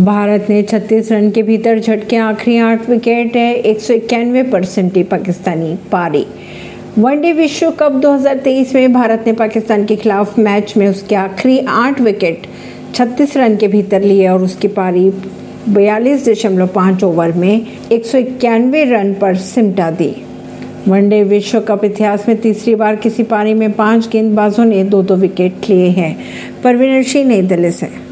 [0.00, 4.96] भारत ने 36 रन के भीतर झटके आखिरी आठ विकेट है, एक सौ इक्यानवे परसेंट
[5.10, 6.24] पाकिस्तानी पारी।
[6.98, 12.00] वनडे विश्व कप 2023 में भारत ने पाकिस्तान के खिलाफ मैच में उसके आखिरी आठ
[12.00, 12.46] विकेट
[12.94, 15.08] 36 रन के भीतर लिए और उसकी पारी
[15.68, 20.14] बयालीस दशमलव पाँच ओवर में एक सौ इक्यानवे रन पर सिमटा दी।
[20.88, 25.16] वनडे विश्व कप इतिहास में तीसरी बार किसी पारी में पाँच गेंदबाजों ने दो दो
[25.16, 26.16] विकेट लिए हैं,
[26.64, 28.08] परवीन सिंह नई दिल्ली से।